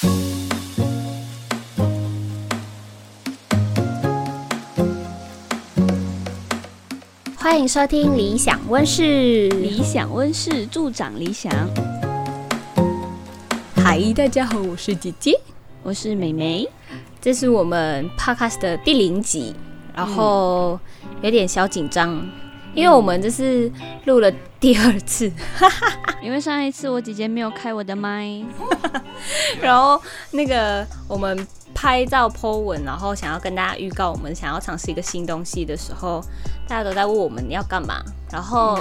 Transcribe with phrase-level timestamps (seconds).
[0.00, 0.08] 欢
[7.58, 11.52] 迎收听理想温室，理想温室助长理想。
[13.76, 15.38] 嗨，大家好，我是姐姐，
[15.82, 16.66] 我是美眉，
[17.20, 19.54] 这是我们 Podcast 的第零集，
[19.94, 20.80] 然后
[21.20, 22.30] 有点小紧张，嗯、
[22.74, 23.70] 因为我们这是
[24.04, 25.30] 录了第二次，
[26.22, 28.28] 因为上一次我姐姐没有开我的麦，
[29.60, 30.00] 然后
[30.32, 31.46] 那个我们。
[31.72, 36.20] 拍照 po 文，然后想要跟大家预告我们想要尝试一个新东西的时候，
[36.68, 38.02] 大家都在问我们要干嘛。
[38.30, 38.76] 然后，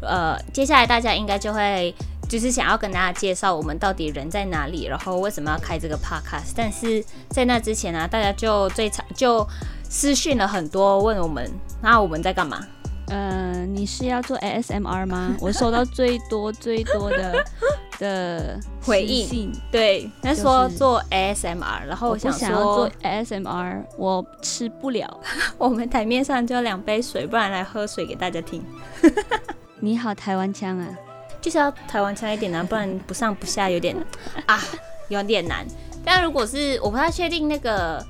[0.00, 1.94] 嗯、呃，接下来大家应该就会
[2.28, 6.52] 就是想要跟大家介绍我们到底人在哪里，然后为什么要开这个 podcast。
[6.56, 9.46] 但是在那之前呢、啊，大家就最常就
[9.88, 11.48] 私讯了很多问我们，
[11.82, 12.66] 那我们在干嘛？
[13.10, 15.36] 嗯、呃，你是要做 ASMR 吗？
[15.42, 17.44] 我收到最多最多的。
[17.98, 25.20] 的 回应，对，他说做 ASMR，然后我想说做 ASMR，我吃不了。
[25.58, 28.64] 我们台面上就两杯水，不然来喝水给大家听。
[29.80, 30.88] 你好，台湾腔啊，
[31.42, 33.94] 就是要台湾腔一点呢、啊，不然不上不下有点
[34.46, 34.58] 啊，
[35.08, 35.66] 有点难。
[36.02, 38.02] 但如果是我不太确定那个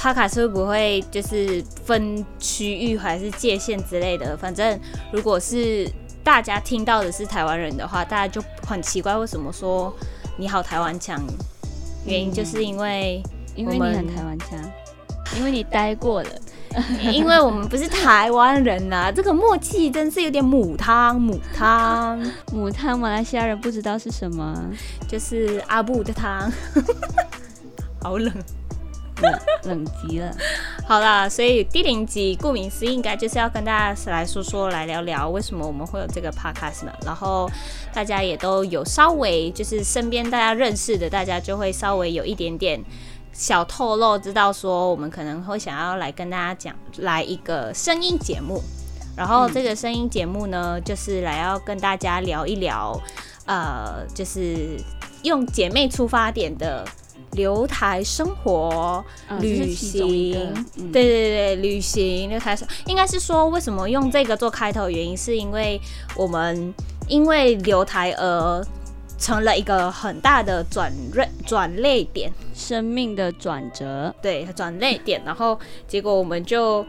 [0.00, 4.80] Podcast 会不会就是分区域还是界限之类的，反正
[5.12, 5.90] 如果是。
[6.22, 9.92] 大家听到的是台湾人的话，大家就很奇怪为什么说
[10.36, 11.18] 你好台湾腔？
[12.04, 13.22] 原因就是因为
[13.56, 14.50] 因为你很台湾腔，
[15.38, 16.28] 因为你待过了，
[17.10, 24.54] 因为我们不是台湾人呐、啊，这个默契真是有点母汤母汤 母汤，马来西亚人不知道是什么，
[25.08, 26.52] 就是阿布的汤，
[28.02, 28.30] 好冷。
[29.64, 30.34] 冷极了，
[30.86, 36.92] 好啦，所以第零集顾名思义，应该就是要跟大家来说说，来聊聊为什么我们会有这个 podcast 呢。
[37.04, 37.50] 然后
[37.92, 42.82] 大家也都有稍微就是身边大家认识的，大家就会稍微有一点点
[43.32, 48.62] 小透露，知道说我们可能会想要来跟大家讲来一个声音节目。
[49.16, 52.98] 然后这个声音节目呢，就是来要跟大家聊一聊，
[53.44, 54.78] 呃，就是
[55.22, 56.84] 用姐妹出发点的。
[57.34, 64.90] 留台生活、嗯、旅行，嗯、对对对，旅行留台生应该是说，为什么用这个做开头？
[64.90, 65.80] 原因是因为
[66.16, 66.74] 我们
[67.06, 68.66] 因为留台而
[69.16, 75.22] 成了一个很大的转锐转捩点，生命的转折，对转捩点。
[75.24, 75.56] 然后
[75.86, 76.84] 结果我们就。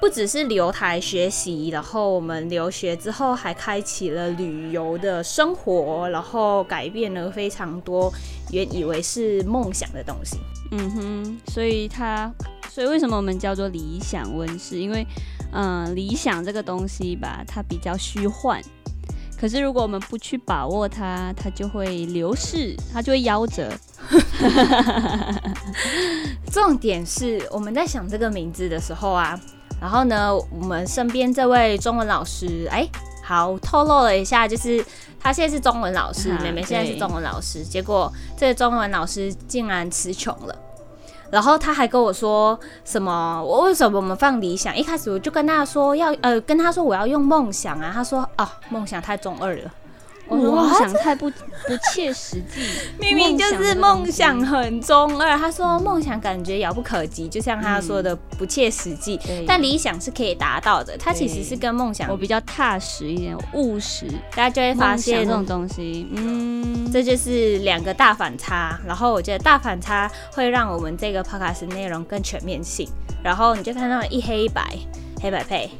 [0.00, 8.12] 不只是留台学习，然后我们留学之后还开启了旅游的生活，然后改变了非常多
[8.52, 10.38] 原以为是梦想的东西。
[10.70, 12.32] 嗯哼，所以它，
[12.68, 14.78] 所以为什么我们叫做理想温室？
[14.78, 15.06] 因为，
[15.52, 18.60] 嗯、呃，理想这个东西吧，它比较虚幻。
[19.38, 23.72] 可是如果我们不去把握它，它就会流逝，它就会夭折。
[26.50, 29.38] 重点是我们在想这个名字的时候啊。
[29.80, 32.88] 然后呢，我们身边这位中文老师，哎，
[33.22, 34.84] 好，透露了一下，就是
[35.20, 40.56] 他现在是中文老师，妹妹现在是中文老师，结果这个中文老师竟然词穷了，
[41.30, 43.42] 然后他还跟我说什么？
[43.44, 44.76] 我为什么我们放理想？
[44.76, 49.70] 一开始我就跟他说要，呃，跟他说我要用梦想啊，他说啊，梦想太中二了。
[50.28, 52.60] 我说梦想太不不切实际，
[52.98, 55.36] 明明就是梦想很中二。
[55.38, 59.18] 他说梦想感觉遥不可及，就像他说的不切实际。
[59.28, 64.06] 嗯、但理想是可以达到的，他其实是跟梦想我比较踏实一点，务实。
[64.34, 68.78] 大家就会发现这种东西，嗯，这就是两个大反差。
[68.86, 72.88] 然后我觉得大反差会让我们这个 podcast 内容更全面性。
[73.22, 74.62] 然后你就看到一黑一白，
[75.20, 75.70] 黑白配。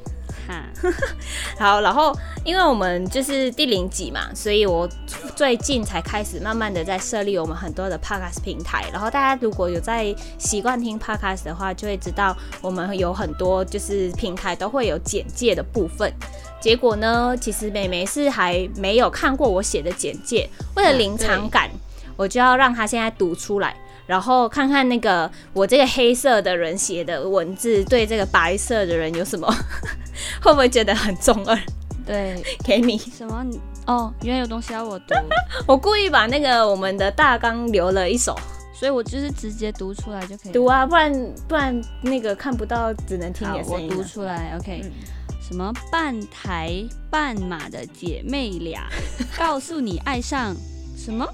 [1.59, 4.89] 好，然后因为我们就是第零集嘛，所以我
[5.35, 8.85] 最近才开始慢慢的在设立我们很多的 podcast 平台。
[8.93, 16.13] 然后大家如果有在习惯听 podcast 的话，就会知道我们有很多就是平台都会有简介的部分。
[16.61, 21.71] 结果呢，其实美眉是还没有看过我写的简介，为了临场感，
[22.17, 23.77] 我就要让她现在读出来。
[24.07, 29.47] 然后看看那个我这个黑色的人写的文字，对这个白色的人有什么？
[30.41, 31.59] 会不会觉得很中二？
[32.07, 33.45] 对，给你什么？
[33.87, 35.15] 哦，原来有东西要我读。
[35.67, 38.37] 我故意把那个我们的大纲留了一手，
[38.75, 43.89] 所以我就是直接读出来就可以读啊，不然不然那个看不到，只能听你的声音。
[43.91, 44.83] 我读出来，OK。
[44.85, 44.91] 嗯、
[45.41, 48.89] 什么半台半马的姐妹俩，
[49.37, 50.55] 告诉你爱上
[50.97, 51.27] 什么？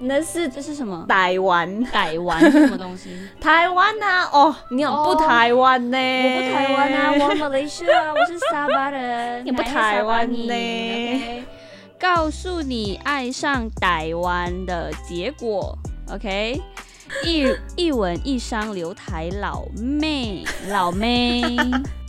[0.00, 1.04] 那是这是什么？
[1.08, 3.10] 台湾，台湾是什么东西？
[3.40, 4.24] 台湾啊！
[4.32, 5.96] 哦，你有不台湾呢？
[5.98, 9.44] 我不台湾啊， 我马来西亚，我是沙巴人。
[9.44, 11.44] 你不台湾呢？
[11.98, 15.76] 告诉你爱上台湾的结果。
[16.12, 16.60] OK，
[17.24, 17.44] 一
[17.76, 21.42] 一文一商留台老妹，老妹。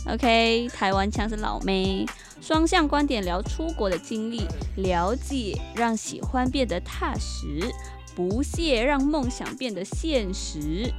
[0.08, 2.06] OK，台湾腔是老妹。
[2.40, 4.42] 双向观点聊出国的经历，
[4.76, 7.70] 了解让喜欢变得踏实，
[8.14, 10.92] 不懈让梦想变得现实。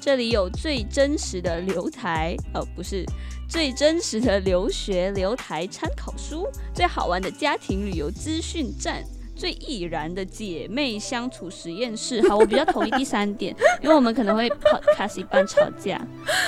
[0.00, 3.04] 这里有最真实的留台，哦，不是
[3.48, 9.02] 最真实的留学留台参考书，最好玩的家庭旅游资讯站。
[9.36, 12.26] 最易燃的姐妹相处实验室。
[12.28, 16.00] 好，我比较同意第三点， 因为我们可能会 podcast 一半吵架，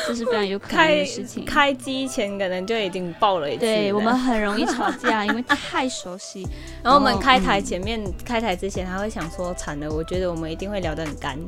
[0.07, 1.45] 这是非常有可能的事情。
[1.45, 3.61] 开机前可能就已经爆了一次。
[3.61, 6.47] 对，我们很容易吵架，因为太熟悉。
[6.83, 11.39] 然后我们开台前面、嗯、开台之前，他会想说惨了，我觉得我们一定会聊得很干。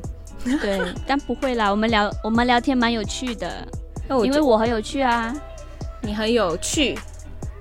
[0.61, 3.67] 对，但不会啦，我们聊我们聊天蛮有趣的，
[4.25, 5.35] 因为我很有趣啊，
[6.03, 6.97] 你很有趣。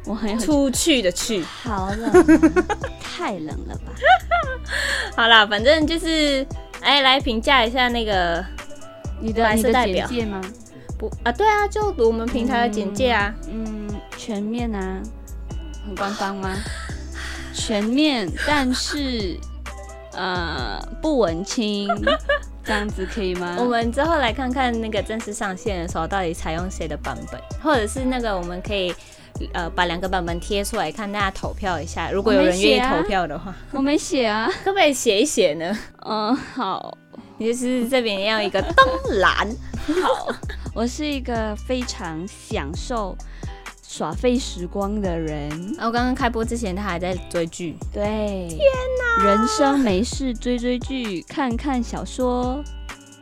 [0.08, 2.12] 我很出去的去，好冷，
[3.02, 3.92] 太冷了吧？
[5.16, 6.46] 好啦，反正就是，
[6.82, 8.44] 哎、欸，来评价一下那个
[9.20, 10.42] 你的你的简介吗？
[10.98, 15.02] 不啊，对啊，就我们平台的简介啊，嗯，嗯，全面啊，
[15.86, 16.56] 很官方吗？
[17.54, 19.38] 全面，但是
[20.16, 21.90] 呃不文青，
[22.64, 23.58] 这样子可以吗？
[23.60, 28.96] 我们之后来看看那个正式上线的时候，到底采用谁的版本，或者是那个我们可以。
[29.54, 32.10] 呃，把两个版本贴出来，看大家投票一下。
[32.12, 35.78] 如果有人愿意投票的话，我没写啊，可不可以写一写呢？
[36.06, 36.98] 嗯，好，
[37.38, 38.76] 你就是这边要一个灯
[39.20, 39.48] 蓝。
[40.02, 40.28] 好，
[40.74, 43.16] 我是一个非常享受
[43.88, 45.50] 耍废时光的人。
[45.78, 47.76] 我刚刚开播之前，他还在追剧。
[47.94, 48.60] 对，天
[49.20, 52.64] 哪，人生没事追追剧，看看小说。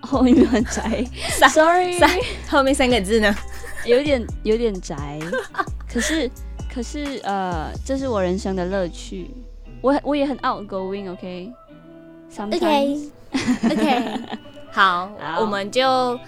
[0.02, 1.04] 后面很宅，
[1.50, 2.00] sorry，
[2.48, 3.36] 后面三个字呢？
[3.86, 5.20] 有点有点宅。
[5.96, 6.30] 可是，
[6.74, 9.32] 可是，呃，这是我人生的乐趣。
[9.82, 11.58] 我我也很 outgoing，OK？OK，OK，
[14.74, 15.10] 好，
[15.40, 16.20] 我们就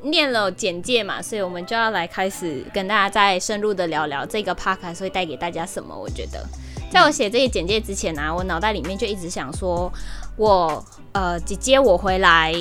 [0.00, 5.94] 念了简介嘛，所以我们就要来开始跟大家再深入的聊聊这个 podcast 会带给大家什么。
[5.94, 6.42] 我觉得，
[6.90, 9.92] 在我写这些简介之前呢、啊，我脑袋里面就一直想说，
[10.38, 10.82] 我
[11.12, 12.54] 呃，姐姐我回来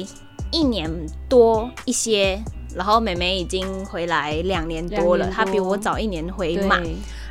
[0.51, 0.91] 一年
[1.29, 2.37] 多一些。
[2.79, 6.79] 然后妹妹已经回来两年多了，她比我早一年回马。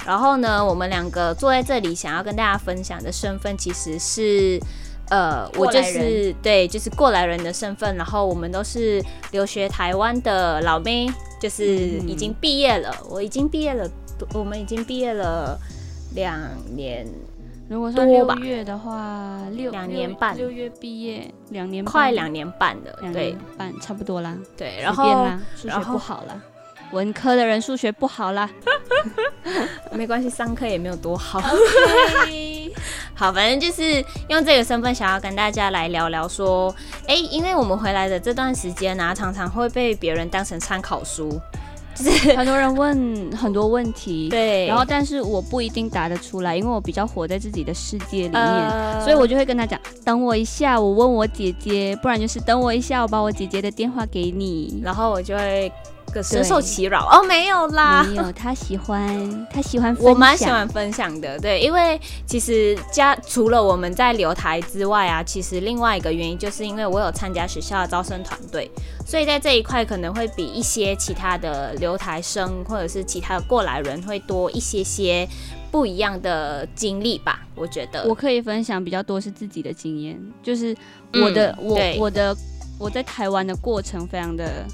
[0.07, 4.61] 然后呢，我们两个坐在这里，想要跟大家分享的身份其实是，
[5.09, 7.97] 呃，我就是对，就是过来人的身份。
[7.97, 11.11] 然后我们都是留学台湾的老妹，
[11.41, 12.95] 就是已经毕业了。
[13.09, 13.91] 我已经毕业了，
[14.35, 15.59] 我们已经毕业了
[16.15, 16.39] 两
[16.77, 17.07] 年。
[17.69, 24.35] 如果说六月的话，六两年半，六月毕业，两年快两年半了，两年半差不多啦。
[24.57, 26.41] 对，然后数学不好啦，
[26.93, 28.49] 文科的人数学不好啦，
[29.93, 31.41] 没关系，商科也没有多好。
[31.41, 32.73] Okay.
[33.15, 36.75] 好，反正就是用这个身份想要跟大家来聊聊，说，
[37.07, 41.39] 哎，因为我们回来的这段时间呢、啊，常常会被别人当成参考书。
[42.37, 55.71] 很多人问很多问题，对，然后但是我不一定答得出来，因为我比较活在自己的世界里面，呃、所以我就会跟他讲，等我一下，我问我姐姐，不然就是等我一下，我把我姐姐的电话给你，然后我就会。
[56.23, 57.07] 深受其扰。
[57.11, 68.71] 哦，没有啦，没有，他喜欢，他喜欢分享，我蛮喜欢分享的，对，因为其实家除了我们在留台之外啊，其实另外一个原因就是因为我有参加学校的招生团队，
[69.07, 75.29] 所以在这一块可能会比一些其他的留台生或者是其他的过来人会多一些些
[75.71, 78.05] 不一样的经历吧，我觉得。
[78.05, 80.77] 我可以分享比较多是自己的经验，就是
[81.15, 82.37] 我的、嗯、我我的
[82.79, 84.65] 我在台湾的过程非常的。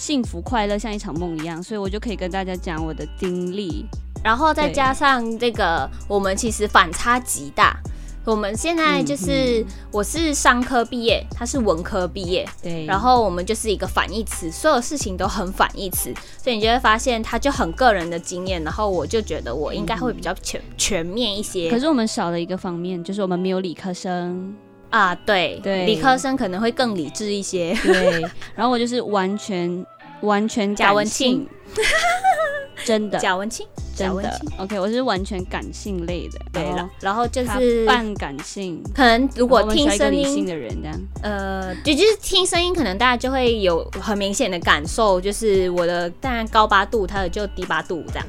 [0.00, 3.84] 幸福快乐像一场梦一样，所以我就可以跟大家讲我的经历，
[4.24, 7.76] 然后再加上这个，我们其实反差极大。
[8.24, 21.70] 我们现在就是我是商科毕业，他是文科毕业，对，然后我们就是一个反义词，所有事情都很反义词，所以你就会发现他就很个人的经验，然后我就觉得我应该会比较全全面一些。
[21.70, 24.54] 可是我们少了一个方面，就是我们没有理科生。
[24.90, 27.74] 啊，对对，理科生可能会更理智一些。
[27.82, 28.20] 对，
[28.54, 29.86] 然后我就是完全
[30.22, 31.46] 完全假文青，
[32.84, 34.40] 真的假文青，真的。
[34.58, 36.40] OK，我是完全感性类的。
[36.52, 48.26] 对了，然后就是半感性，可能如果听声音的人这样，呃，就就是听声音，可能大家就会有很明显的感受，就是我的当然高八度，他的就低八度这样。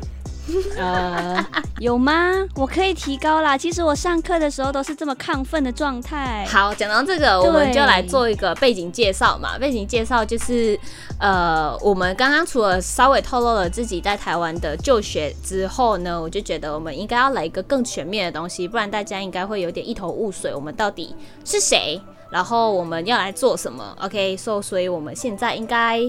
[0.76, 1.46] 呃，
[1.80, 2.34] 有吗？
[2.56, 3.58] 我可以提高啦。
[3.58, 6.46] 其实我上课的时候都是这么亢奋的状态。
[6.46, 9.58] 好，讲到这个，我们就来做一个背景介绍嘛。
[9.60, 10.78] 背景介绍就是，
[11.20, 20.54] 呃，我们刚刚除了稍微透露了自己在台湾的就学之后呢，我就觉得我们应该要来一个更全面的东西，不然大家应该会有点一头雾水。
[20.54, 22.02] 我们到底是谁？
[22.32, 26.00] 然后我们要来做什么？OK，so，、okay, 所以我们现在应该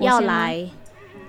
[0.00, 0.68] 要来。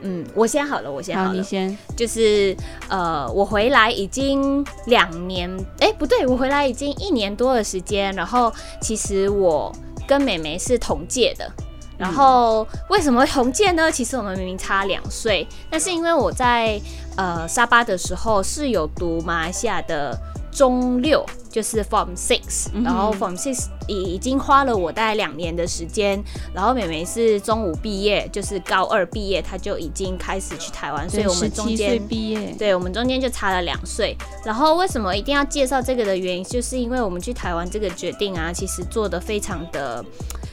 [0.01, 1.29] 嗯，我先好了，我先好了。
[1.29, 1.77] 好，你先。
[1.95, 2.55] 就是
[2.89, 8.11] 呃，我回来已经两年，哎、欸，不对，我回来已经一年多的时间。
[8.13, 9.73] 然后其实我
[10.07, 11.51] 跟美眉是同届的。
[11.97, 13.91] 然后为什么会同届呢？
[13.91, 16.81] 其实我们明明差两岁，但是因为我在
[17.15, 20.19] 呃沙巴的时候是有读马来西亚的。
[20.51, 26.21] 中六就是 Form Six，然后 Form Six 已已经花了我大概两年的时间，
[26.53, 34.15] 然后妹妹是中五毕业，就是高二毕业，她就已经开始去台湾，所以我们中间毕业，对，我们中间就差了两岁。
[34.45, 40.03] 然后为什么一定要介绍这个的原因，就是因为我们去台湾这个决定啊，其实做的非常的。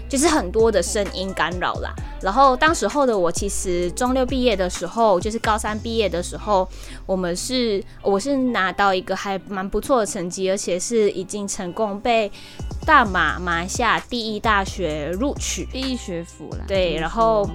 [0.09, 6.69] 就是很多的声音干扰啦，然后当时候的我其实中六毕业的时候，就是高三毕业的时候，
[7.05, 12.31] 我们是我是拿到一个还蛮不错的成绩，而且是已经成功被
[12.87, 16.65] 大马马来西亚第一大学录取，第一学府了。
[16.67, 17.49] 对，然后。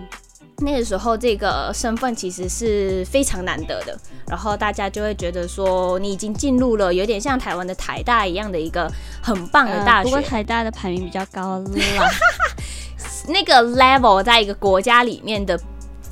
[0.63, 8.91] 那个时候，这个身份其实是非常难得的，然后大家就会觉得说，你已经进入了有点像台湾的台大一样的一个
[9.21, 10.03] 很棒的大学。
[10.03, 12.09] 呃、不过台大的排名比较高啦，
[13.27, 15.59] 那个 level 在一个国家里面的。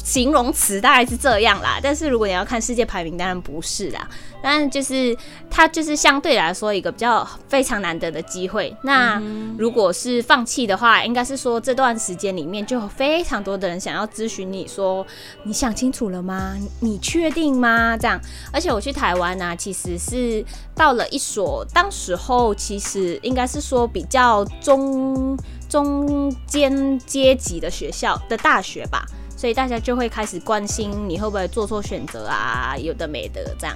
[0.03, 4.08] 形容词大概是这样啦，但是如果你要看世界排名，当然不是啦。
[4.43, 5.15] 但就是
[5.51, 8.75] 它就是相对来说一个比较非常难得的机会。
[8.81, 9.22] 那
[9.55, 15.05] 如果是放弃的话，应该是说这段时间里面就有非常多的人想要咨询你说，
[15.43, 16.58] 你想清楚了吗？
[16.79, 17.96] 你确定吗？
[17.96, 18.20] 这样。
[18.51, 20.43] 而且我去台湾呢、啊，其实是
[20.74, 25.38] 到了一所当时候其实应该是说比较中
[25.70, 29.05] 中间阶级的学校的大学吧。
[29.41, 33.75] 所以大家就会开始关心你会不会做错选择啊，有的没的这样。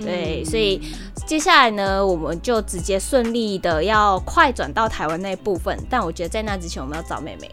[0.00, 0.80] 对，嗯、所以
[1.26, 5.78] 接下来呢，我们就直接顺利的要快转到台湾那一部分。
[5.90, 7.50] 但我觉得在那之前，我们要找妹妹。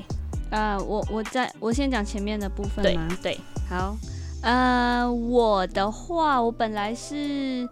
[0.49, 3.05] 啊、呃，我我在我先讲前面的部分吗？
[3.21, 3.39] 对，对
[3.69, 3.97] 好。
[4.43, 7.67] 呃，我的话，我本来是，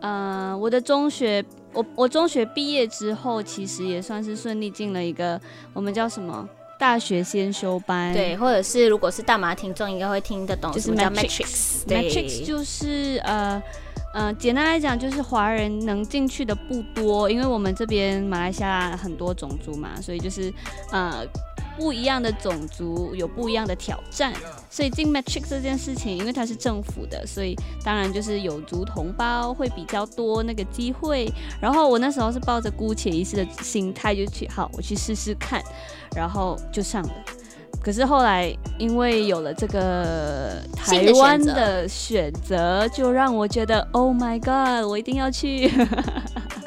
[0.00, 5.40] 呃，我的中学，我我中学毕业之后，其实也算是顺利进了一个
[5.72, 6.48] 我们叫什么？
[6.82, 13.62] 大学先修班，对，或者是如果是大马听众应该会听得懂，就是 Matrix，Matrix Matrix 就是呃
[14.12, 20.52] 呃，简单来讲就是华人能进去的不多，因为我们这边马来西亚很多种族嘛，所以就是
[20.90, 21.24] 呃。
[21.76, 24.32] 不一样的种族有不一样的挑战，
[24.70, 31.32] 所以进 Matrix 这件事情，因为它是政府的，所以当然就是有族同胞会比较多那个机会。
[31.60, 35.62] 然后我那时候是抱着姑且一试的心态就去，好，我去试试看，
[36.14, 37.12] 然后就上了。
[37.82, 45.68] 可是后来因为有了这个台湾的选择，就让我觉得 Oh my God，我一定要去。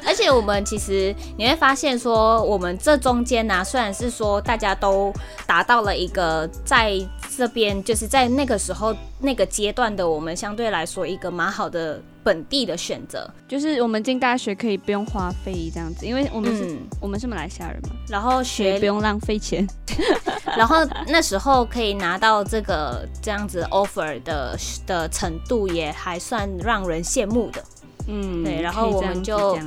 [0.06, 5.12] 而且我们其实你会发现说，我们这中间呢、啊，虽然是说大家都
[5.46, 6.92] 达到了一个在
[7.36, 19.66] 这边，就是在那个时候那个阶段的我们，相对来说一个蛮好的本地的选择，就是我们进大学可以不用花费这样子，因为我们是、嗯、我们是马来西亚人嘛，然后学不用浪费钱，
[20.56, 20.76] 然后
[21.08, 27.62] 那时候可以拿到这个这样子 offer 的的程度也还算让人羡慕的。
[28.08, 29.58] 嗯，对，然后我们就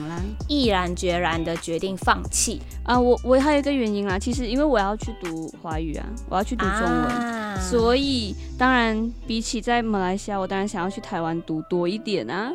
[0.47, 2.97] 毅然决然的决定放弃啊。
[2.97, 12.51] 我我还有一个原因啦，其实因为我要去读华语啊，我要去读中文，啊、所以当然比起在马来西亚，我当然想要去台湾读多一点啊。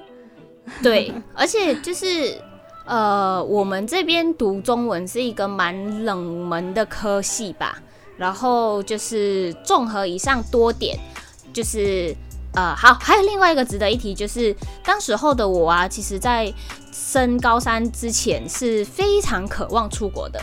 [0.82, 2.40] 对， 而且就是
[2.86, 7.82] 呃，我们这边读中文是一个蛮冷门的科系吧。
[8.16, 10.98] 然后就是综合以上多点，
[11.52, 12.16] 就是。
[12.54, 16.52] 呃，好，还有另外一个值得一提，就是当时候的我啊，其实在
[16.92, 20.40] 升高三之前是非常渴望出国的，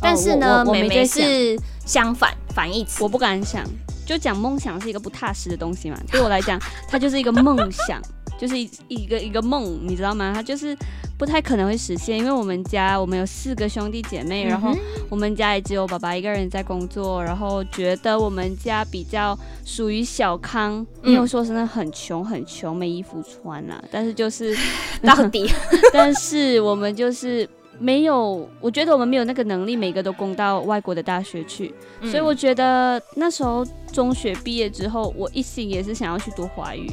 [0.00, 3.64] 但是呢，妹妹是相反反义词，我不敢想，
[4.06, 8.00] 就讲梦想是一个不踏实的东西嘛，对我来讲，它就是一个梦想。
[8.42, 10.32] 就是一一个一个梦，你知道吗？
[10.34, 10.76] 它就是
[11.16, 14.74] 不太可能会实现，因为我们家我们有四个兄弟姐妹，然后
[15.08, 23.80] 我们家也只有爸爸一个人在工作，然后觉得我们家比较属于小康，没有说真的很穷很穷，没衣服穿啊。
[23.92, 24.56] 但是就是
[25.06, 25.48] 到底，
[25.94, 31.72] 但是我们就是没有，我觉得我们没有那个能力，每个都供到外国的大学去，
[32.02, 36.90] 所以我觉得那时候中学毕业之后，我一心也是想要去读华语。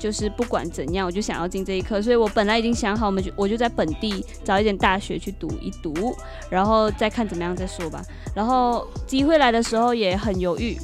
[0.00, 6.16] 就是不管怎样，我就想要进这一科，所以我本来已经想好，我们就我就在本地找一间大学去读一读，
[6.48, 8.02] 然后再看怎么样再说吧。
[8.34, 10.78] 然后机会来的时候也很犹豫，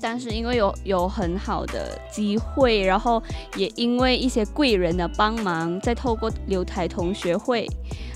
[0.00, 3.22] 但是因为有有很好的机会，然后
[3.56, 7.64] 也因为一些贵人的帮忙，再透过留台同学会，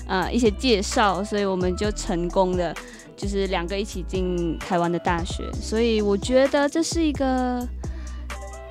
[0.05, 2.75] 呃，一些介绍，所以我们就成功的
[3.15, 7.65] 就是两个一起进台湾的大学，所以我觉得这是一个。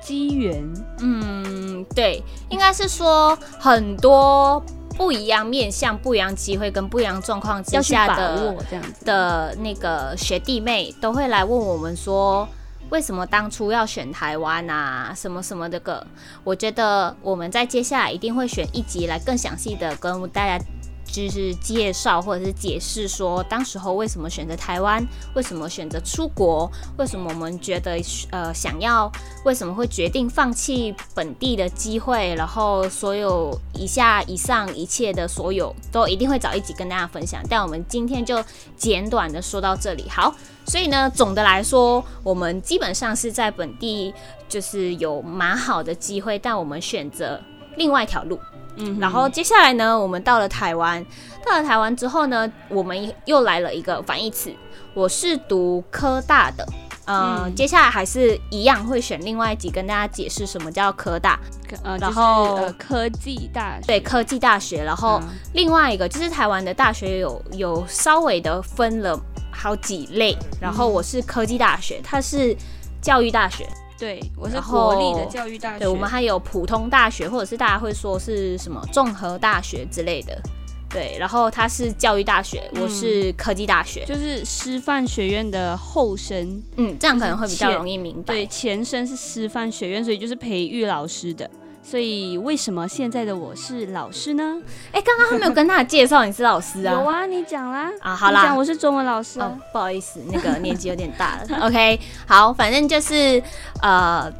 [0.09, 4.59] 机缘，嗯，对，应该是说很多
[4.97, 12.49] 不一样面向、不一样机会跟不一样状况之下的这样子的那个学弟妹都会来问我们说，
[12.89, 15.13] 为什么当初要选台湾啊？
[15.15, 16.03] 什么什么的个？
[16.43, 20.65] 我觉得我们在接下来一定会选一集来更详细的跟大家。
[21.11, 27.99] 就是介绍或者是解释说，当时候为什么选择台湾，为什么选择出国，为什么我们觉得
[28.31, 29.11] 呃想要，
[29.43, 37.41] 为什么会决定放弃本地的机会，然后所有以下以上一切的所有都一定会找一集跟大家分享。
[37.49, 38.43] 但我们今天就
[38.77, 40.07] 简短的说到这里。
[40.09, 40.33] 好，
[40.65, 44.13] 所以呢，总的来说，我们基本上是在本地
[44.47, 47.41] 就是有蛮好的机会，但我们选择
[47.75, 48.39] 另外一条路。
[48.77, 51.05] 嗯，然后接下来呢，我们到了台湾，
[51.45, 54.53] 到了台湾之后呢，我们又来了一个反义词。
[54.95, 56.67] 我是读科大的，
[57.05, 61.39] 呃、嗯，接下来还是一样会选另外一集跟大家解释什么叫科大，
[61.83, 64.83] 呃，然后、就是呃、科技大学，对，科技大学。
[64.83, 65.21] 然后
[65.53, 69.17] 另外一个就是台湾的大学有有稍微的分了
[69.51, 72.55] 好几类，然后我是科技大学，它是
[72.99, 73.67] 教育大学。
[73.99, 75.79] 对，我是国立的教育大学。
[75.79, 80.41] 对，我们还有普通大学，或者是大家会说是什么综合大学之类的。
[80.89, 86.63] 对，然后他是教育大学，嗯、我是科技大学，就是师范学院的后身。
[86.77, 88.33] 嗯，这样可能会比较容易明白。
[88.33, 91.47] 对，前身是师范学院，所以就是培育老师的。
[91.81, 94.57] 所以为什么现在的我是老师呢？
[94.91, 96.93] 哎，刚刚他没有跟大家介绍你是老师啊？
[96.93, 97.89] 有啊，你讲啦。
[98.01, 99.39] 啊，好啦，讲我是中文老师。
[99.39, 101.47] 哦，不好意思，那个年纪有点大了。
[101.65, 103.41] OK，好，反正就是
[103.81, 104.31] 呃，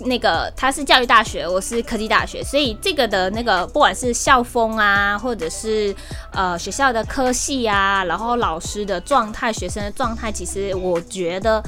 [0.00, 5.92] 那个他是教育大学，我是科技大学，所以这个的那个不管是校风啊，或者是
[6.32, 11.60] 呃学校的科系啊，然后老师的状态、学生的状态，其实我觉得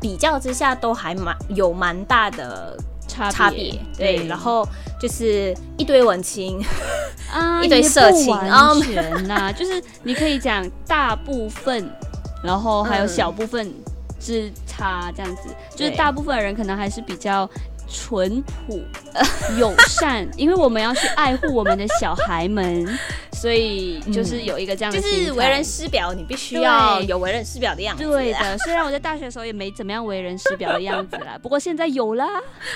[0.00, 2.76] 比较之下都还蛮有蛮大的。
[3.30, 3.78] 差别。
[3.96, 4.66] 对，然后
[5.00, 6.62] 就是一堆文青，
[7.32, 11.88] 啊， 一堆色情，然后全呐， 就是你可以讲大部分，
[12.42, 13.72] 然后还有小部分
[14.20, 17.48] 之差这样子，嗯，就是大部分人可能还是比较。
[17.88, 18.82] 淳朴、
[19.58, 22.86] 友善，因为我们要去爱护我们的小孩们，
[23.32, 28.02] 所以就是有一个这样的、嗯，就是为人师表，你必须要有为人师表的样子。
[28.02, 32.26] 对的，虽然我在大学的时候也没怎么样为人师表的样子啦， 不过现在有啦。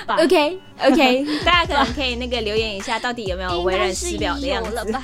[0.07, 5.03] OK OK， 大家可能可以那个留言一下，到底有没有为人师表的样子吧？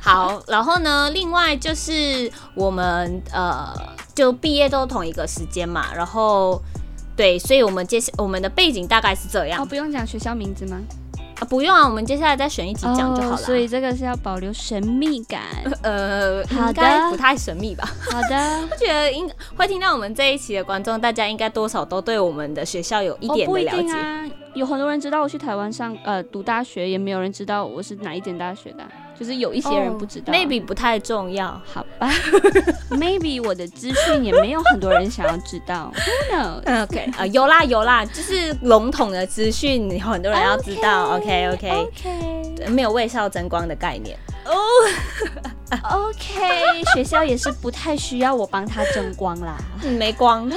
[0.00, 3.72] 好，然后呢，另外就是我们呃，
[4.14, 6.60] 就毕业都同一个时间嘛，然后。
[7.18, 9.60] 对，所以我们接下我们的背景大概是这样。
[9.60, 10.80] 哦，不用讲学校名字吗？
[11.40, 13.34] 啊，不用啊，我们接下来再选一集讲就好了。
[13.34, 15.42] 哦，所以这个是要保留神秘感。
[15.82, 17.92] 呃，好的不太神秘吧？
[18.08, 18.60] 好的。
[18.70, 24.32] 我觉得应会听到我们这一期的观众，大家应该多少都对我们的学校有一点的了解。
[24.54, 28.84] 有很多人知道我去台湾上呃读大学，也没有人知道我是哪一间大学的。
[29.18, 32.08] 就是有一些人不知道，oh，maybe 不太重要，好吧？
[32.90, 41.16] Maybe 我的资讯也没有很多人想要知道，Who knows？OK 啊，有啦有啦，就是笼统的资讯，有很多人要知道。
[41.16, 44.16] OK OK OK，没有为少争光的概念。
[44.46, 44.54] 哦、
[45.90, 49.56] oh，OK， 学校也是不太需要我帮他争光啦，
[49.98, 50.50] 没光，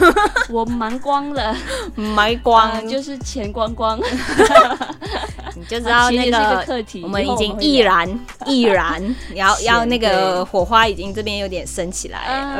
[0.50, 1.56] 我忙光了，
[1.94, 3.98] 没光，呃、就是钱光光，
[5.56, 8.06] 你就知道那个课题，我们已经毅然
[8.44, 9.02] 毅然，
[9.34, 12.18] 要要那个火花已经这边有点升起来、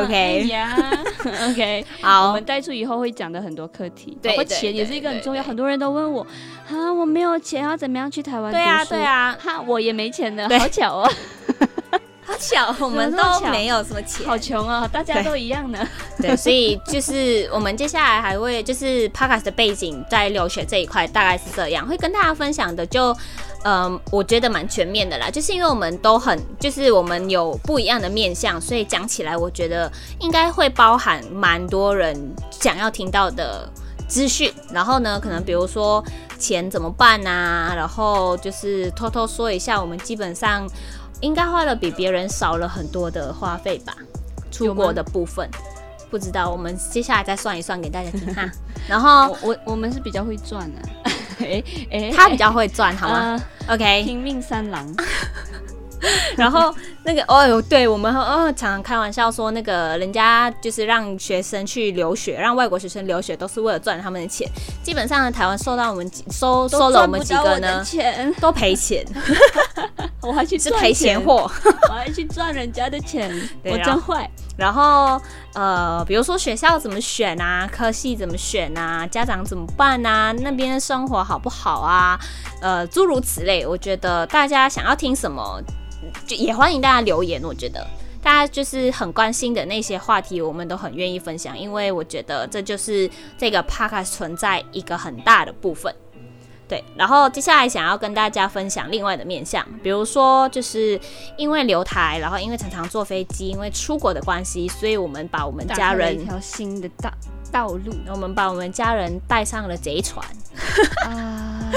[0.09, 6.27] yeah,，OK，好，我们带出以后会讲的很多课题，对，钱也是一个很重要，很多人都问我，
[6.71, 8.51] 啊，我没有钱，要怎么样去台湾？
[8.51, 10.67] 对啊，对啊，哈，我也没钱的，好。
[10.69, 11.11] 巧哦，
[12.29, 15.79] 好巧，我们都没有什么钱，好穷哦，大家都一样的。
[16.19, 23.17] 对，所以就是我们接下来还会就是 Podcast 的背景在留学这一块大概是这样，会跟大家分享的就
[23.65, 32.15] 嗯，我觉得蛮全面的啦，就是因为我们都很就是我们有不一样的面向，所以讲起来我觉得应该会包含蛮多人
[32.51, 33.67] 想要听到的
[34.07, 34.53] 资讯。
[34.71, 36.05] 然后呢，可能比如说。
[36.39, 37.73] 钱怎么办啊？
[37.75, 40.65] 然后就是偷偷说一下，我们基本上
[41.21, 43.95] 应该花了比别人少了很多的花费吧。
[44.51, 45.49] 出国的部分
[46.11, 48.51] 不知道，我们接下来再算一算给大家听哈。
[48.89, 50.89] 然后我我们是比较会赚的，
[51.45, 54.87] 哎哎，他比较会赚，好吗、呃、？OK，拼命三郎。
[56.37, 64.49] 然后那个哦哟，对我们哦常常开玩笑说，那个人家就是让学生去留学，让外国学生留学，都是为了赚他们的钱。
[64.83, 69.05] 基本上，台湾收到我们收收了我们几个呢，钱都赔钱。
[70.21, 71.51] 我还去是赔钱货，
[71.89, 73.31] 我还去赚人家的钱，
[73.65, 74.29] 我真坏。
[74.57, 75.21] 然后
[75.55, 82.19] 呃，比如说学校怎么选啊，科系怎么选啊，家长怎么办啊，那边的生活好不好啊？
[82.61, 83.65] 呃，诸如此类。
[83.65, 85.63] 我觉得大家想要听什么？
[86.27, 87.87] 就也欢迎大家留言，我觉得
[88.23, 95.95] 大家就是很关心的那些话题，我们都很愿意分享，因为我觉得这就是这个 podcast 存在一个很大的部分。
[96.69, 101.01] 对，然后接下来想要跟大家分享另外的面向，比如说就是
[101.39, 107.11] 因为留台，然后因为常常坐飞机，因为出国的关系，所以我们把我们家人一条新的道
[107.51, 110.23] 道路，我们把我们家人带上了贼船
[111.07, 111.71] 啊，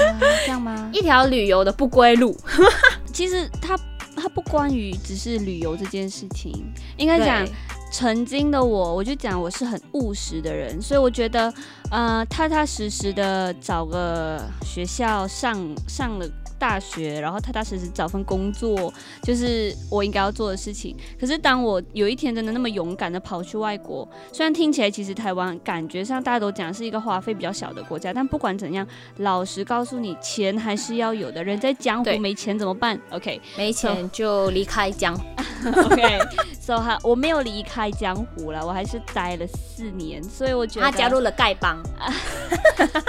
[0.44, 0.90] 这样吗？
[0.92, 2.36] 一条旅游的不归路。
[3.14, 3.78] 其实他。
[4.16, 6.52] 它不关于只是旅游这件事情，
[6.96, 7.46] 应该讲
[7.92, 11.52] 曾经的我，我就讲我是很务实的人，所以我觉得，
[11.90, 16.26] 呃，踏踏实实的找个学校上上了。
[16.62, 18.94] 大学，然后踏踏实实找份工作，
[19.24, 20.96] 就是我应该要做的事情。
[21.18, 31.42] 可是当我有一天真的那么勇敢的跑去外国，虽然听起来其实台湾感觉上大家都讲是一个花费比较小的国家，但不管怎样，老实告诉你，钱还是要有的。
[31.42, 35.24] 人在江湖没钱怎么办？OK，没钱就离开江湖。
[35.86, 41.76] OK，so 哈，我没有离开江湖了，我还是待了四年，所以我觉得他加入了丐帮。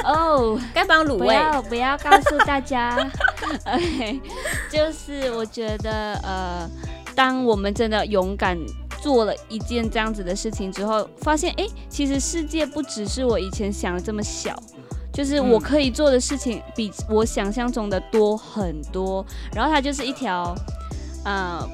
[0.03, 2.97] 哦， 丐帮卤味，不要不要告诉大家。
[3.65, 4.21] OK，
[4.71, 6.69] 就是我觉得，呃，
[7.15, 8.57] 当我们真的勇敢
[9.01, 14.57] 做了一件这样子的事情之后，发现，哎，其实世界不只是我以前想的这么小，
[15.13, 19.25] 就是我可以做的事情比我想象中的多很多。
[19.53, 20.55] 然后它就是一条，
[21.25, 21.69] 呃。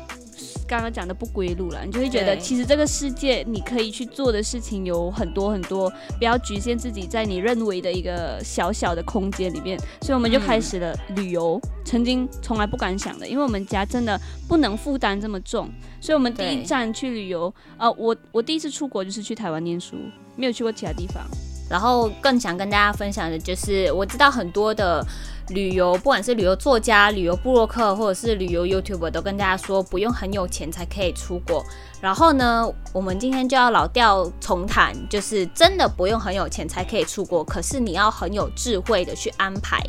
[0.70, 9.80] 刚刚讲的不归路了，你就会觉得其实这个世界你可以去做的事情有很多很多，不要局限自己在你认为的一个小小的空间里面。
[10.02, 15.68] 所以我们就开始了旅游，嗯、曾经从来不敢想的，因为我们家真的不能负担这么重，
[16.00, 19.96] 所以我们第一站去旅游啊、呃，我我第一次出国就是去台湾念书，
[20.36, 21.26] 没有去过其他地方。
[21.68, 25.04] 然后更想跟大家分享的就是，我知道很多的。
[25.50, 31.64] 旅游，不管是旅游作家、旅游部落客，或者是旅游 YouTube，都跟大家说不用很有钱才可以出国。
[32.02, 39.82] 然后呢，我们今天就要老调重弹，就是真的不用很有钱才可以出国，可是你要很有智慧的去安排，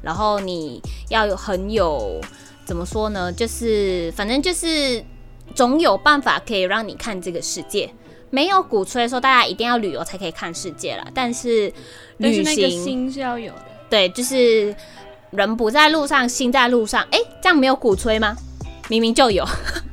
[0.00, 2.20] 然后你要很有
[2.64, 3.32] 怎么说呢？
[3.32, 5.04] 就是反正就是
[5.54, 7.90] 总有办法可以让你看这个世界。
[8.30, 11.72] 没有鼓吹说大家一定要旅游才可以看世界啦，但是
[12.18, 13.62] 旅行那个心是要有的。
[13.88, 14.74] 对，就是。
[15.30, 17.02] 人不在路上，心在路上。
[17.10, 18.36] 哎，这样没有鼓吹吗？
[18.88, 19.44] 明明就有，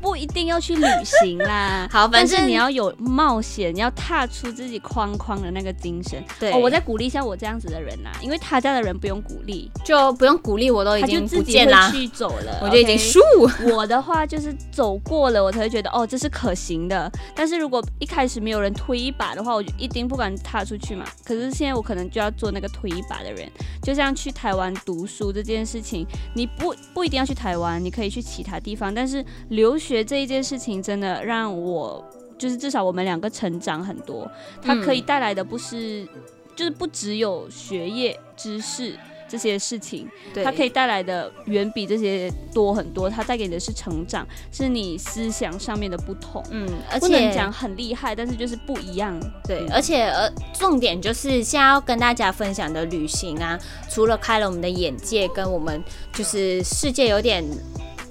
[0.04, 1.88] 不一定要去旅行啦。
[1.92, 6.22] 好，反正你要有冒险，你要踏出自己框框的那个精神。
[6.38, 13.20] 对，哦，我再鼓励一下我这样子的人呐，因为他家的人不用鼓励，就不用鼓励，我都已经不见了，去走了，我就已经输。
[13.20, 13.72] Okay?
[13.74, 17.10] 我的话就是走过了，我才会觉得哦，这是可行的。
[17.34, 21.06] 但是如果一开始没有人推一把的话，我就一定不敢踏出去嘛。
[21.24, 23.50] 可是现在我可能就要做那个推一把的人，
[23.82, 28.94] 就像去台湾读书这件事情，你不不一定要去台湾，你可以去其他地方。
[28.94, 32.02] 但是留学这一件事情真的让我，
[32.38, 34.26] 就是至少我们两个成长很多。
[34.62, 36.08] 它可以带来的不是，
[36.56, 40.08] 就是不只有学业知识这些事情，
[40.44, 43.10] 它可以带来的远比这些多很多。
[43.10, 46.42] 它带给你的是成长，是你思想上面的不同。
[46.52, 49.20] 嗯，而且不能讲很厉害，但是就是不一样。
[49.46, 57.44] 对，而且呃，重点就是现在要跟大家分享的旅行啊，除了开了我们的眼界，跟我们就是世界有点。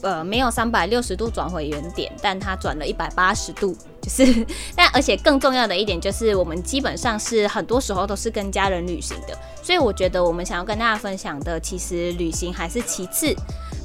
[0.02, 13.34] 呃，没有三百六十度转回原点，但它转了一百八十度，就是，但而且更重要的一点就是，我们基本上是很多时候都是跟家人旅行的，所以我觉得我们想要跟大家分享的，其实旅行还是其次，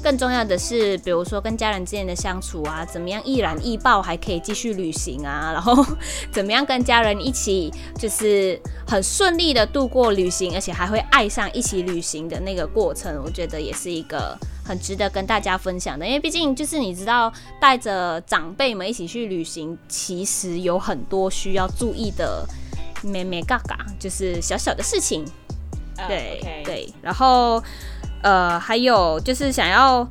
[0.02, 5.84] 更重要的是，比如说跟家人之间的相处啊，怎么样易燃易爆还可以继续旅行啊，然后
[6.32, 14.38] 怎么样跟家人一起就是很顺利的度过旅行，而且还会爱上一起旅行的那个过程，我觉得也是一个。
[14.68, 22.46] 很值得跟大家分享的，因为毕竟就是你知道，带着长辈们一起去旅行，其实有很多需要注意的
[23.02, 25.24] 咩咩嘎嘎，就是小小的事情。
[25.96, 26.64] Uh, 对 okay.
[26.66, 27.64] 对，然后
[28.22, 30.06] 呃，还有就是想要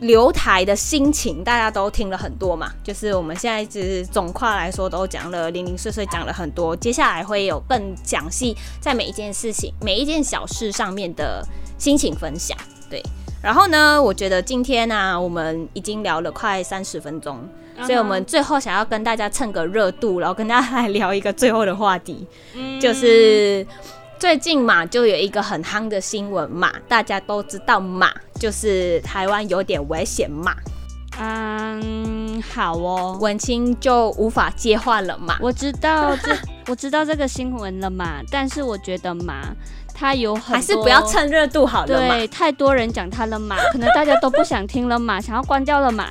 [0.00, 2.72] 留台的心情，大家都听了很多嘛。
[2.82, 11.46] 就是我们现在只总括来说都讲了零零碎碎讲了很多，接下来会有更详细在每一件事情、每一件小事上面的。
[11.80, 12.54] 心情分享。
[12.90, 13.02] 对，
[13.42, 17.38] 然后呢，我觉得今天呢、啊，我们已经聊了快三十分钟
[17.78, 17.86] ，uh.
[17.86, 22.80] 所以我们最后想要跟大家蹭个热度，然后跟大家来聊一个最后的话题，mm hmm.
[22.82, 23.66] 就是
[24.20, 30.54] 最近嘛，就有一个很夯的新闻嘛，大家都知道嘛，就是台湾有点危险嘛。
[31.18, 35.38] 嗯，好哦，文青就无法接话了嘛。
[35.40, 36.36] 我知道这，
[36.68, 38.20] 我知道这个新闻了嘛。
[38.30, 39.40] 但是我觉得嘛，
[39.94, 42.14] 他有很多还是不要趁热度好了嘛。
[42.14, 46.04] 对，太多人讲他了嘛， 可能大家都不想听了嘛，想要关掉了嘛。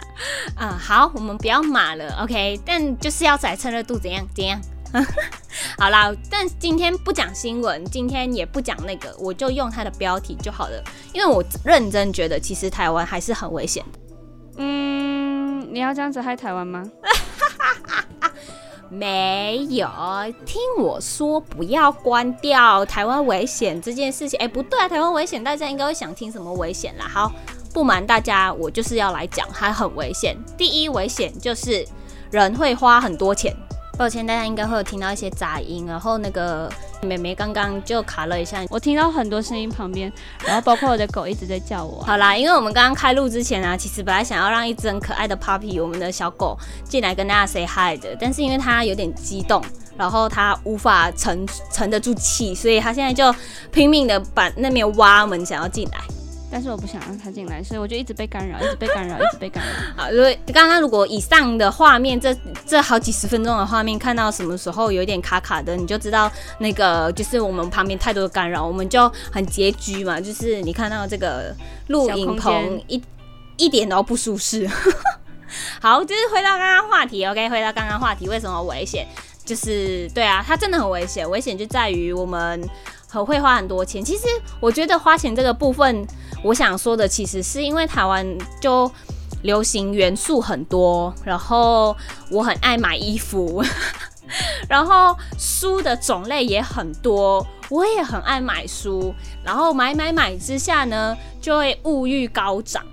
[0.56, 2.60] 啊、嗯，好，我们不要骂了，OK。
[2.66, 4.60] 但就是要在趁热度，怎样怎样？
[5.78, 10.84] 好啦，但今天不讲新闻，今天也不讲那个，我就用它的标题就好了。
[11.14, 13.84] 因为我认真觉得，其实台湾还是很危险。
[14.58, 16.84] 嗯，你要这样子害台湾吗？
[18.92, 19.88] 没有，
[20.48, 24.40] 听我说，不要关掉台湾危险这件事情。
[24.40, 27.06] 哎、欸，不对啊，台湾危险，大家应该会想听什么危险啦？
[27.08, 27.32] 好，
[27.72, 30.36] 不瞒大家，我就是要来讲，它很危险。
[30.58, 31.88] 第一危险就是
[32.32, 33.56] 人会花很多钱。
[34.00, 40.10] 抱歉，大家应该会有听到一些杂音，然后那个妹妹刚刚就卡了一下，我听到很多声音旁边，
[40.46, 42.02] 然后包括我的狗一直在叫我。
[42.02, 49.62] 好啦，因为我们刚刚开录之前啊，其实本来想要让一只很可爱的 puppy，我们的小狗进来跟大家 say hi 的，但是因为它有点激动，
[49.98, 53.38] 然后它无法沉沉得住气，所以它现在就
[53.70, 56.00] 拼命的把那边挖门想要进来。
[56.52, 59.72] 但是我不想让他进来，所以我就一直被干扰，一直被干扰，一直被干扰。
[60.04, 62.36] 好，因为刚刚如果以上的画面，这
[62.66, 70.20] 这好几十分钟的画面，看到什么时候有点卡卡的，你就知道那个就是我们旁边太多的干扰，我们就很拮据嘛。
[70.20, 71.56] 就是你看到这个
[71.88, 73.02] 录影棚一
[73.58, 74.68] 一点都不舒适。
[75.82, 79.08] 好，就是回到刚刚话题，OK，回到刚刚话题，为什么危险？
[79.46, 82.62] 就是对啊，它真的很危险，危险就在于我们
[83.10, 84.04] 很会花很多钱。
[84.04, 84.28] 其实
[84.60, 86.08] 我觉得花钱这个部分。
[86.42, 88.26] 我想说的其实是因为台湾
[88.62, 88.90] 就
[89.42, 91.94] 流行元素很多，然后
[92.32, 93.62] 我很爱买衣服，
[94.70, 102.86] 然后书的种类也很多，我也很爱买书，然后买买买之下呢，就会物欲高涨。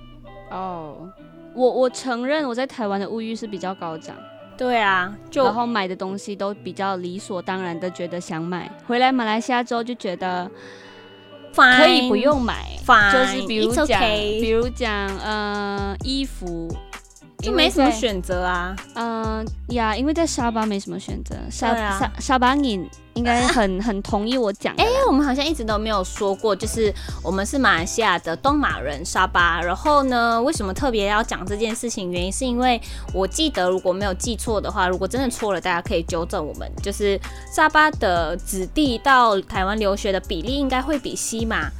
[0.50, 1.08] 哦，
[1.54, 4.16] 我我承认我在台湾的物欲是比较高涨。
[4.56, 10.50] 对啊，就然后买的东西都比较理所当然的觉得想买，回来马来西亚之后就觉得。
[11.58, 14.40] 可以不用买，Fine, 就是比如讲，okay.
[14.42, 16.68] 比如讲，呃，衣服
[17.46, 18.76] 就没什么选择啊。
[18.94, 24.74] 嗯呀、呃，因为在沙巴没什么选择，沙、啊、沙沙巴你应该 很 很同意我讲。
[24.76, 29.60] 哎、欸，我们好像一直都没有说过，就是我们是马来西亚的东马人沙巴。
[29.62, 32.10] 然后呢，为什么特别要讲这件事情？
[32.10, 32.80] 原因是因为
[33.14, 36.70] 我记得，如果没有记错的话，如果真的错了，大家可以纠正我们。
[36.82, 37.20] 就是
[37.54, 41.70] 沙巴的子弟到台湾留学的比例应该会比西马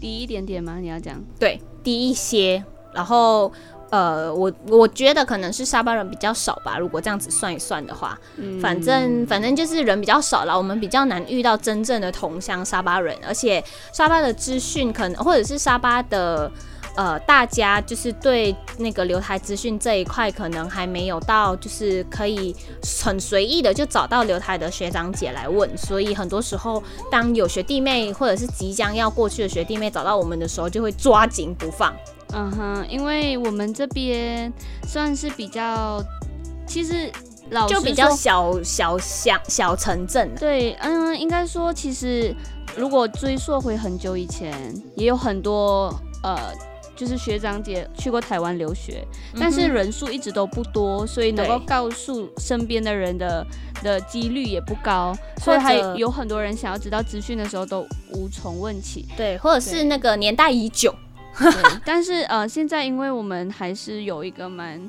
[0.00, 0.78] 低一点点吗？
[0.78, 1.22] 你要讲？
[1.38, 2.62] 对，低一些。
[2.94, 3.52] 然后。
[3.90, 6.78] 呃，我我觉得可能是沙巴人比较少吧。
[6.78, 16.50] 如果这样子算一算的话，嗯、反正反正就是人比较少了，我们比较难遇到真正的同乡沙巴人，而且沙巴的资讯可能或者是沙巴的
[16.96, 22.54] 呃，大家就是对那个留台资讯这一块可能还没有到，就是可以
[23.04, 31.94] 很随意的就找到留台的学长姐来问，所以很多时候当有学弟妹或者是即将要过去的学弟妹找到我们的时候，就会抓紧不放。
[32.32, 34.52] 嗯哼，因为我们这边
[34.86, 36.02] 算是比较，
[36.66, 37.10] 其实
[37.50, 40.30] 老就比较小小乡小城镇。
[40.38, 42.34] 对，嗯，应该说，其实
[42.76, 44.52] 如果追溯回很久以前，
[44.94, 46.38] 也有很多呃，
[46.94, 49.04] 就是学长姐去过台湾留学，
[49.38, 53.44] 但是人数一直都不多，所以能够告诉身边的人的
[53.82, 55.12] 的几率也不高，
[55.42, 57.80] 所以还有很多人想要知道资讯的时候都
[58.12, 59.06] 无从问起。
[59.16, 60.94] 对，或者是那个年代已久。
[61.84, 64.80] 但是呃，现在因为我们还是有一个蛮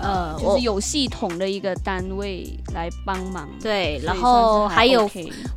[0.00, 5.08] 呃，就是有系统的一个单位来帮忙，对，然后还有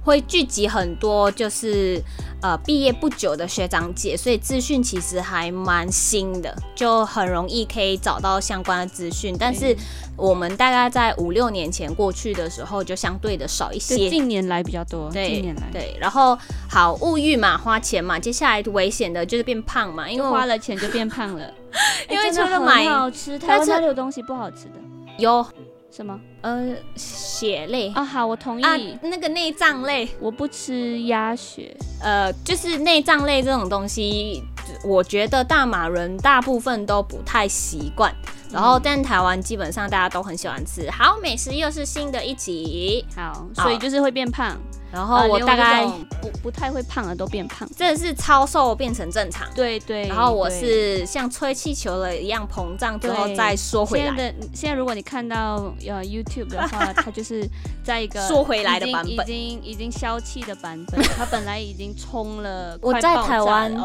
[0.04, 2.02] 会聚集很多就是
[2.42, 9.76] 呃毕业不久的学长姐，所以资讯其实还蛮新的，就很容易可以找到相关的资讯，但是。
[10.18, 14.10] 我们大概在五六年前过去的时候，就相对的少一些。
[14.10, 15.10] 近年来比较多。
[15.12, 15.70] 对，近年来。
[15.72, 16.38] 对，然后
[16.70, 21.52] 好物欲嘛，花钱嘛，接下来危险的就是变胖嘛，因为花了钱就变胖了。
[22.10, 24.74] 因为除了买好吃，台湾有东西不好吃的。
[25.18, 25.46] 有
[25.92, 26.20] 什么？
[26.42, 28.04] 呃，血类啊。
[28.04, 28.64] 好，我同意。
[28.64, 31.76] 啊，那个内脏类，我不吃鸭血。
[32.02, 34.44] 呃，就是内脏类这种东西，
[34.86, 38.14] 我觉得大马人大部分都不太习惯。
[38.56, 40.90] 然后，但台湾基本上大家都很喜欢吃。
[40.90, 43.06] 好，美食又是新的一集。
[43.14, 44.58] 好，所以就是会变胖。
[44.92, 45.86] 然后我大概
[46.22, 49.46] 不不太会胖的都变胖，真的是超瘦变成正常。
[49.54, 50.08] 对对。
[50.08, 54.06] 然后我是像吹气球了一样膨胀之后再缩回来。
[54.06, 57.46] 现在的现在如果你看到呃 YouTube 的话， 它就是
[57.84, 61.04] 在一个缩回来的版本，已经已经消气的版本。
[61.18, 63.76] 它本来已经冲了，我在台湾，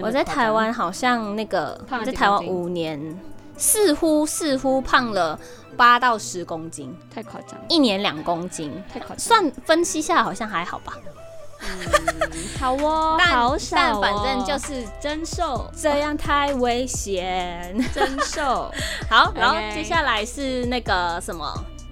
[0.00, 3.18] 我在台湾好像那个在台湾五年。
[3.60, 5.38] 似乎似乎胖了
[5.76, 7.56] 八到十公斤，太夸张。
[7.68, 9.18] 一年两公斤，太夸张。
[9.18, 10.94] 算分析下来好像还好吧。
[11.62, 11.68] 嗯，
[12.58, 18.72] 好哦， 但好少哦，但反正就是真瘦，这样太危险，真瘦。
[19.10, 21.46] 好，然后接下来是那个什么，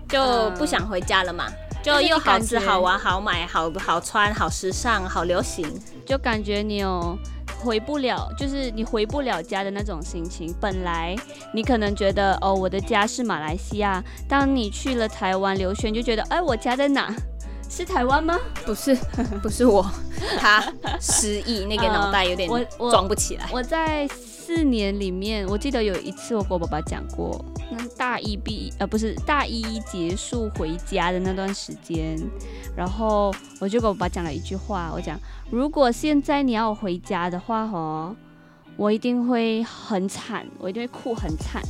[0.08, 1.44] 就不想回家了嘛，
[1.82, 5.70] 就又好吃好玩好买好好穿好时尚好流行，
[6.06, 7.16] 就感觉你有。
[7.58, 10.54] 回不了，就是你回不了家的那种心情。
[10.60, 11.16] 本来
[11.52, 14.02] 你可能觉得，哦，我的家是马来西亚。
[14.28, 17.14] 当你去了台湾留学，你就觉得，哎，我家在哪？
[17.70, 18.38] 是台湾吗？
[18.64, 18.96] 不是，
[19.42, 19.84] 不是我，
[20.38, 20.64] 他
[21.00, 23.44] 失忆，那个 脑袋有点装不起来。
[23.50, 32.18] 我，我，我在四年里面，我记得有一次我跟我爸爸讲过，那大一毕，呃，不是大一结束回家的那段时间，
[32.76, 35.18] 然后我就跟我爸讲了一句话，我讲，
[35.50, 38.16] 如果现在你要我回家的话，哦，
[38.76, 41.62] 我一定会很惨，我一定会哭很惨。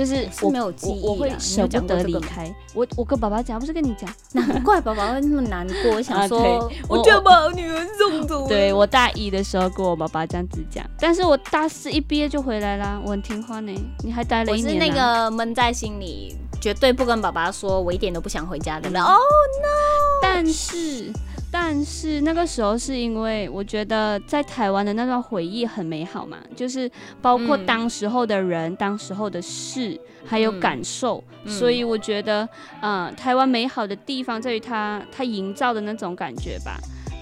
[0.00, 2.50] 就是我没有记忆，我会舍不得离开。
[2.72, 5.92] 我我跟爸爸讲，不是跟你讲，难怪爸爸会那么难过。
[5.96, 8.48] 我 想说，我就要把女儿送走。
[8.48, 13.70] 对，我大一的时候跟我爸爸这样子讲，但是我大四一毕业就回来啦，我很听话呢。
[14.02, 14.64] 你还待了一年。
[14.64, 19.02] 我是那个闷在心里，绝对不跟爸爸说，我一点都不想回家的人。
[19.02, 20.22] Oh no！
[20.22, 21.12] 但是。
[21.52, 32.48] 但是那个时候是因为我觉得在台湾的那段回忆很美好嘛，就是包括当时候的人、嗯、当时候的事，还有感受，嗯、所以我觉得，
[32.80, 36.78] 嗯、呃，台湾美好的地方在于它它营造的那种感觉吧。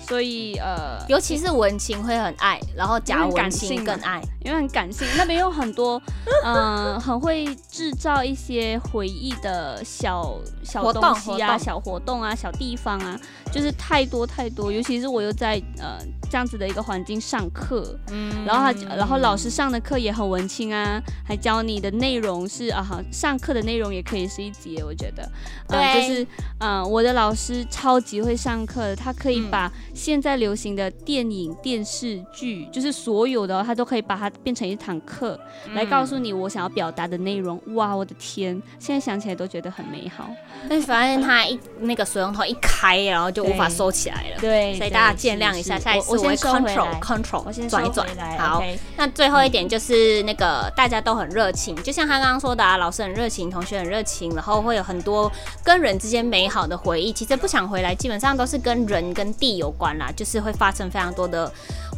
[0.09, 5.07] 所以呃，尤其是文青会很爱，然后假文青更爱，因为很感性。
[5.17, 6.01] 那边有很多
[6.45, 6.55] 嗯、
[6.95, 13.21] 呃，很会制造一些回忆的小小东西啊，小活动啊，小地方啊，
[13.53, 14.73] 就是太多太多。
[14.73, 15.99] 尤其是我又在呃。
[16.31, 25.29] 这样子的一个环境上课，嗯，然后他，然后老师上的课也很文青啊，还教你的内容是啊，好，上课的内容也可以是一节，我觉得，
[25.67, 26.23] 对，呃、就是，
[26.59, 35.41] 嗯、呃，我的老师超级会上课的，他可以把现在流行的电影、电视剧，就是所有的，他都可以把它变成一堂课，
[35.75, 37.59] 来告诉你我想要表达的内容。
[37.75, 40.29] 哇，我的天，现在想起来都觉得很美好。
[40.69, 46.18] 但是发现他一那个水龙头一开，然后就无法收起来了，对，所以大家见谅一下，下一次。
[46.19, 48.07] 我会 control control，我先转一转。
[48.39, 48.63] 好.
[48.97, 55.31] 那最后一点就是那个大家都很热情，就像他刚刚说的啊，老师很热情，同学很热情，然后会有很多
[55.63, 57.13] 跟人之间美好的回忆。
[57.13, 61.51] 其实不想回来，基本上都是跟人跟地有关啦，就是会发生非常多的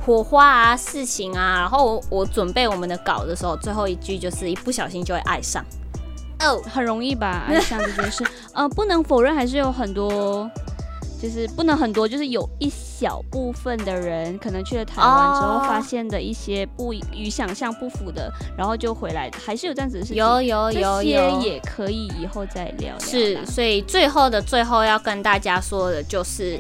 [0.04, 1.58] 火花啊、事情啊。
[1.60, 5.64] 然后我准备我们的稿的时候，最后一句就是一不小心就会爱上。
[6.40, 7.44] 哦、oh，很容易吧？
[7.46, 10.50] 爱上这件事，呃，不能否认，还是有很多。
[11.20, 20.16] 就是不能很多，就是有一小部分的人可能去了台湾之后，发现的一些不与想象不符的，然后就回来，还是有这样子的事情。
[20.16, 22.98] 有有有有，这些也可以以后再聊聊。
[22.98, 26.58] 是，所以最后的最后要跟大家说的就是。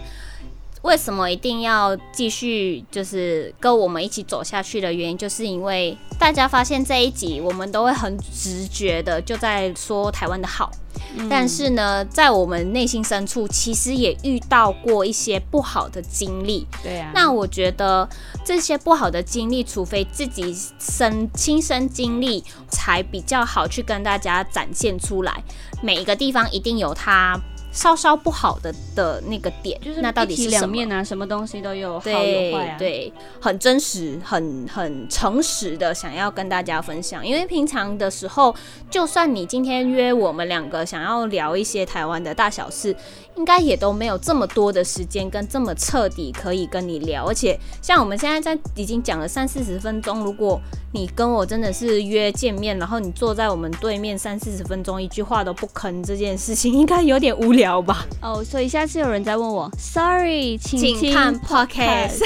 [0.82, 10.70] 为什么一定要继续就是跟我们一起走下去的原因，就是因为大家发现这一集我们都会很直觉的就在说台湾的好，
[11.16, 16.66] 嗯，但是呢，在我们内心深处其实也遇到过一些不好的经历。
[16.82, 18.08] 对啊，那我觉得
[18.42, 25.44] 这些不好的经历，除非自己身亲身经历，才比较好去跟大家展现出来。
[25.82, 27.38] 每一个地方一定有它。
[27.72, 30.50] 稍稍不好的的那个点，就是那到底是？
[30.50, 32.76] 两面啊，什么东西都有好有坏啊。
[32.78, 37.24] 对，很真实，很很诚实的想要跟大家分享。
[37.24, 38.54] 因为平常的时候，
[38.90, 42.94] 就算你今天约我们两个想要聊一些台湾的大小事，
[43.36, 47.26] 应该也都没有这么多的时间跟这么彻底可以跟你聊。
[47.26, 50.60] 而且像我们现在在已经讲了三四十分钟，如果
[50.92, 57.59] 你跟我真的是约见面，然后你坐在我们对面三四十分钟，一句话都不吭，这件事情 应该有点无聊。
[57.60, 62.24] 聊吧哦，所以下次有人再问我，Sorry，请，请看 Podcast。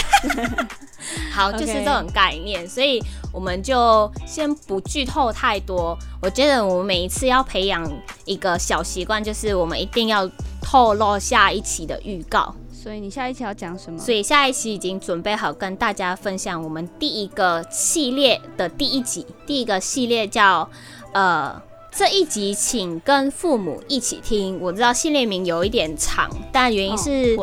[1.34, 5.98] 好，就是这种概念，所以我们就先不剧透太多。
[6.22, 7.84] 我觉得我们每一次要培养
[8.24, 10.30] 一个小习惯，就是我们一定要
[10.62, 12.54] 透露下一期的预告。
[12.72, 13.98] 所以你下一期要讲什么？
[13.98, 19.26] 所以下一期已经准备好跟大家分享我们第一个系列的第一集。
[19.44, 20.70] 第一个系列叫
[21.12, 21.60] 呃。
[21.96, 24.58] 这一集请跟父母一起听。
[24.60, 27.36] 我知道系列名有一点长，但原因是。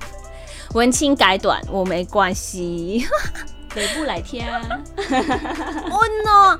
[0.74, 3.06] 文青改短我没关系。
[3.76, 4.58] 北部来听啊！
[5.90, 6.58] 哦 no！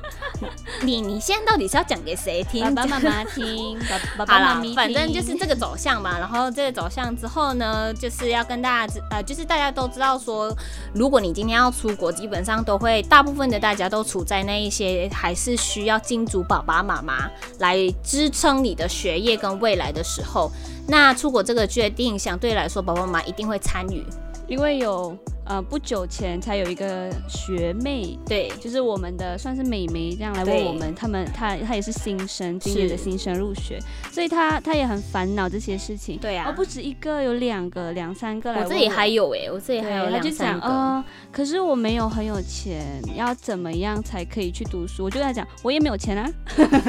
[0.83, 2.63] 你你现在到底是要讲给谁听？
[2.75, 3.79] 爸爸妈妈听，
[4.15, 4.75] 爸爸妈妈听。
[4.75, 6.19] 反正就是这个走向嘛。
[6.19, 10.55] 然后这个走向之后呢，就是要跟大家知，呃，就是大家都知道说，
[10.93, 20.51] 如果你今天要出国，基本上都会大部分的大家都处在那一些还是需要金主爸爸妈妈来支撑你的学业跟未来的时候，
[20.87, 24.05] 那出国这个决定相对来说，爸爸妈妈一定会参与，
[24.47, 25.17] 因为有。
[25.47, 33.79] 呃，不久前才有一个学妹，对，就是我们的算是美眉这样来问我们，他们她她也是新生，今年的新生入学，
[34.11, 36.17] 所以她她也很烦恼这些事情。
[36.19, 38.65] 对啊，哦，不止一个，有两个、两三个来我。
[38.65, 40.67] 我这里还有哎、欸，我这里还有两三个。
[40.67, 45.05] 呃，可是我没有很有钱，要怎么样才可以去读书？
[45.05, 46.29] 我就跟她讲，我也没有钱啊。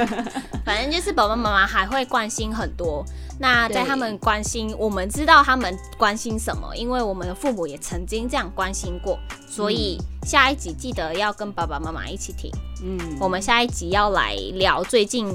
[0.67, 3.05] 反正就是爸爸妈妈还会关心很多。
[3.41, 9.19] 那在他们关心，我们知道他们关心什么，因为我们的父母也曾经这样关心过，
[9.49, 12.51] 所以下一集记得要跟爸爸妈妈一起听。
[12.83, 15.33] 嗯，我们下一集要来聊最近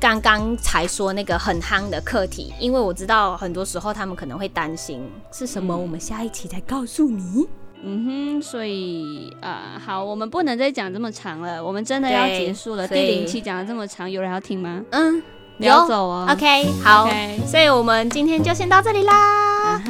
[0.00, 7.46] 刚刚才说那个很夯的课题，因为我知道很多时候他们可能会担心是什么，我们下一期再告诉你。
[7.86, 12.88] 嗯哼，所以啊、呃，好，我们不能再讲这么长了，我们真的要结束了。
[12.88, 14.82] 第零期讲了这么长，有人要听吗？
[14.90, 15.22] 嗯。
[15.56, 16.26] 你要走哦。
[16.30, 17.08] OK，好，
[17.46, 19.80] 所以我们今天就先到这里啦。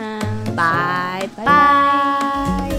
[0.57, 2.74] 拜拜。